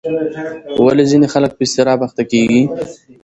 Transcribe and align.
ولې 0.85 1.03
ځینې 1.11 1.27
خلک 1.33 1.51
په 1.55 1.63
اضطراب 1.65 1.99
اخته 2.07 2.23
کېږي؟ 2.31 2.61